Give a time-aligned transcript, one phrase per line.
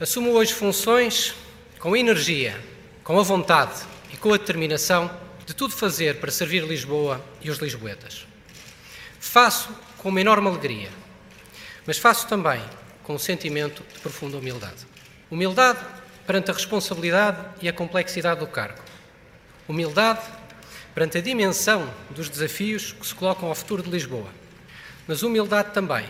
[0.00, 1.34] Assumo hoje funções
[1.80, 2.56] com energia,
[3.02, 3.82] com a vontade
[4.12, 5.10] e com a determinação
[5.44, 8.24] de tudo fazer para servir Lisboa e os lisboetas.
[9.18, 10.88] Faço com uma enorme alegria,
[11.84, 12.62] mas faço também
[13.02, 14.86] com um sentimento de profunda humildade.
[15.28, 15.80] Humildade
[16.24, 18.80] perante a responsabilidade e a complexidade do cargo.
[19.66, 20.24] Humildade
[20.94, 24.30] perante a dimensão dos desafios que se colocam ao futuro de Lisboa.
[25.08, 26.06] Mas humildade também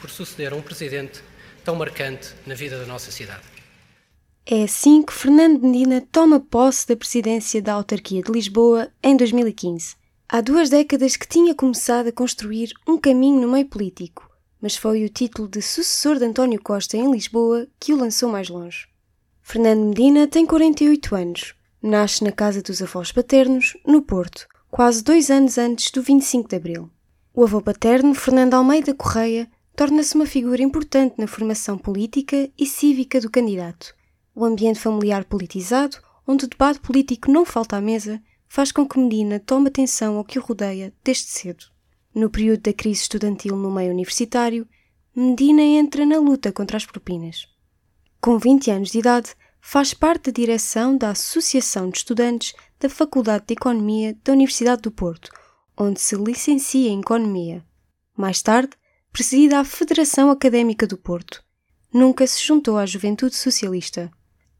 [0.00, 1.22] por suceder a um presidente
[1.66, 3.42] tão marcante na vida da nossa cidade.
[4.46, 9.96] É assim que Fernando Medina toma posse da presidência da autarquia de Lisboa em 2015.
[10.28, 14.30] Há duas décadas que tinha começado a construir um caminho no meio político,
[14.62, 18.48] mas foi o título de sucessor de António Costa em Lisboa que o lançou mais
[18.48, 18.86] longe.
[19.42, 21.54] Fernando Medina tem 48 anos.
[21.82, 26.56] Nasce na casa dos avós paternos, no Porto, quase dois anos antes do 25 de
[26.56, 26.90] Abril.
[27.34, 33.20] O avô paterno, Fernando Almeida Correia, torna-se uma figura importante na formação política e cívica
[33.20, 33.94] do candidato.
[34.34, 38.98] O ambiente familiar politizado, onde o debate político não falta à mesa, faz com que
[38.98, 41.66] Medina tome atenção ao que o rodeia desde cedo.
[42.14, 44.66] No período da crise estudantil no meio universitário,
[45.14, 47.46] Medina entra na luta contra as propinas.
[48.18, 53.44] Com 20 anos de idade, faz parte da direção da Associação de Estudantes da Faculdade
[53.46, 55.30] de Economia da Universidade do Porto,
[55.76, 57.62] onde se licencia em Economia.
[58.16, 58.70] Mais tarde,
[59.16, 61.42] presida a Federação Académica do Porto.
[61.90, 64.10] Nunca se juntou à Juventude Socialista.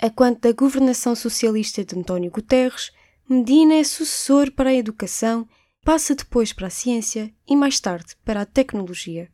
[0.00, 2.90] A quanto da governação socialista de António Guterres,
[3.28, 5.46] Medina é sucessor para a educação,
[5.84, 9.28] passa depois para a ciência e mais tarde para a tecnologia.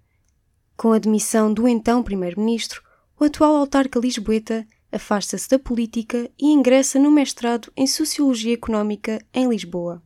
[0.77, 2.83] Com a demissão do então primeiro-ministro,
[3.17, 9.49] o atual autarca lisboeta afasta-se da política e ingressa no mestrado em Sociologia Económica em
[9.49, 10.03] Lisboa.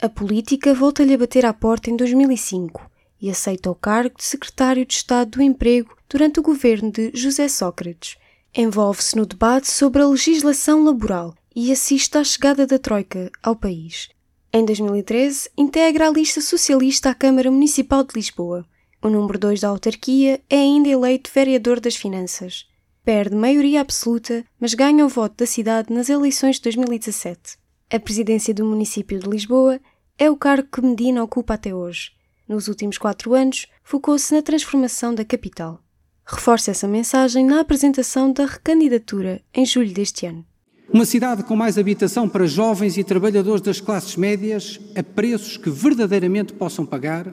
[0.00, 2.95] A política volta-lhe a bater à porta em 2005
[3.30, 8.16] aceita o cargo de secretário de Estado do Emprego durante o governo de José Sócrates.
[8.54, 14.08] Envolve-se no debate sobre a legislação laboral e assiste à chegada da Troika ao país.
[14.52, 18.64] Em 2013, integra a lista socialista à Câmara Municipal de Lisboa.
[19.02, 22.66] O número 2 da autarquia é ainda eleito vereador das Finanças.
[23.04, 27.58] Perde maioria absoluta, mas ganha o voto da cidade nas eleições de 2017.
[27.90, 29.78] A presidência do município de Lisboa
[30.18, 32.15] é o cargo que Medina ocupa até hoje
[32.48, 35.80] nos últimos quatro anos, focou-se na transformação da capital.
[36.24, 40.44] Reforça essa mensagem na apresentação da recandidatura em julho deste ano.
[40.92, 45.68] Uma cidade com mais habitação para jovens e trabalhadores das classes médias a preços que
[45.68, 47.32] verdadeiramente possam pagar,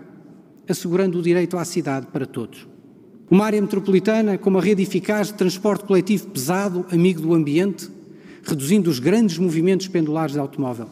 [0.68, 2.68] assegurando o direito à cidade para todos.
[3.30, 7.90] Uma área metropolitana com uma rede eficaz de transporte coletivo pesado, amigo do ambiente,
[8.44, 10.88] reduzindo os grandes movimentos pendulares de automóvel.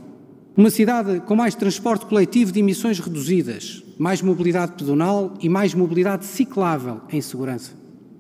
[0.56, 6.25] Uma cidade com mais transporte coletivo de emissões reduzidas, mais mobilidade pedonal e mais mobilidade
[6.25, 7.72] ciclável em segurança.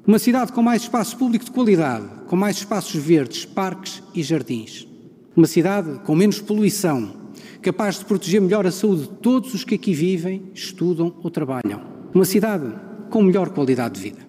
[0.05, 4.87] Uma cidade com mais espaço público de qualidade, com mais espaços verdes, parques e jardins.
[5.35, 7.31] Uma cidade com menos poluição,
[7.63, 11.81] capaz de proteger melhor a saúde de todos os que aqui vivem, estudam ou trabalham.
[12.13, 12.71] Uma cidade
[13.09, 14.19] com melhor qualidade de vida.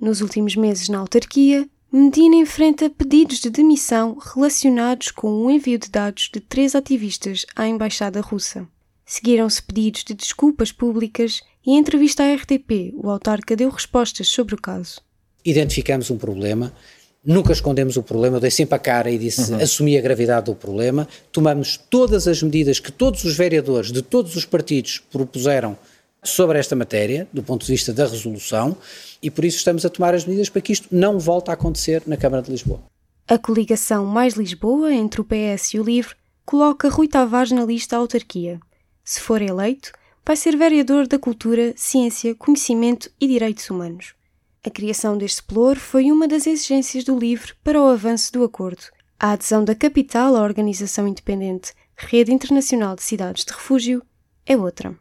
[0.00, 5.88] Nos últimos meses na autarquia, Medina enfrenta pedidos de demissão relacionados com o envio de
[5.88, 8.66] dados de três ativistas à Embaixada Russa.
[9.08, 14.56] Seguiram-se pedidos de desculpas públicas e em entrevista à RTP, o autarca deu respostas sobre
[14.56, 15.00] o caso.
[15.44, 16.72] Identificamos um problema,
[17.24, 19.62] nunca escondemos o problema, eu dei sempre a cara e disse, uhum.
[19.62, 24.34] assumi a gravidade do problema, tomamos todas as medidas que todos os vereadores de todos
[24.34, 25.78] os partidos propuseram
[26.24, 28.76] sobre esta matéria, do ponto de vista da resolução,
[29.22, 32.02] e por isso estamos a tomar as medidas para que isto não volte a acontecer
[32.08, 32.80] na Câmara de Lisboa.
[33.28, 37.96] A coligação Mais Lisboa, entre o PS e o LIVRE, coloca Rui Tavares na lista
[37.96, 38.58] autarquia
[39.06, 39.92] se for eleito,
[40.24, 44.14] vai ser vereador da Cultura, Ciência, Conhecimento e Direitos Humanos.
[44.66, 48.82] A criação deste pelouro foi uma das exigências do LIVRE para o avanço do acordo.
[49.18, 54.02] A adesão da capital à organização independente Rede Internacional de Cidades de Refúgio
[54.44, 54.98] é outra.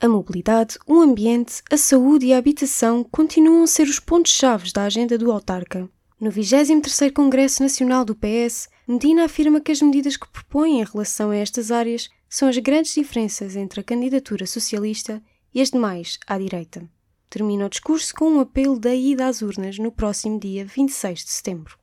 [0.00, 4.84] A mobilidade, o ambiente, a saúde e a habitação continuam a ser os pontos-chave da
[4.84, 5.90] agenda do autarca.
[6.20, 11.30] No 23º Congresso Nacional do PS, Medina afirma que as medidas que propõe em relação
[11.30, 15.20] a estas áreas são as grandes diferenças entre a candidatura socialista
[15.52, 16.88] e as demais à direita.
[17.28, 21.30] Termina o discurso com um apelo da ida às urnas no próximo dia 26 de
[21.30, 21.76] setembro.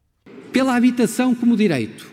[0.53, 2.09] Pela habitação como direito,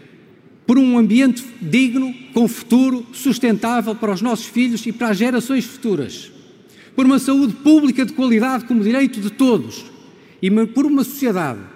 [0.66, 5.64] por um ambiente digno, com futuro, sustentável para os nossos filhos e para as gerações
[5.64, 6.32] futuras,
[6.96, 9.84] por uma saúde pública de qualidade como direito de todos
[10.42, 11.73] e por uma sociedade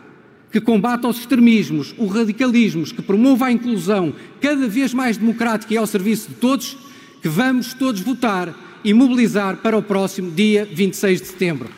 [0.50, 5.76] que combata os extremismos, os radicalismos, que promova a inclusão cada vez mais democrática e
[5.76, 6.76] ao serviço de todos,
[7.20, 8.54] que vamos todos votar
[8.84, 11.68] e mobilizar para o próximo dia 26 de setembro.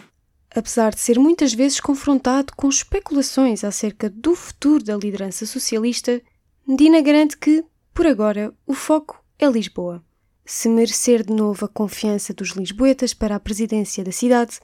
[0.55, 6.21] Apesar de ser muitas vezes confrontado com especulações acerca do futuro da liderança socialista,
[6.67, 7.65] Medina garante que,
[7.95, 10.03] por agora, o foco é Lisboa.
[10.45, 14.59] Se merecer de novo a confiança dos lisboetas para a presidência da cidade,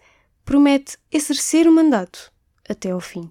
[0.45, 2.33] promete exercer o mandato
[2.69, 3.31] até ao fim.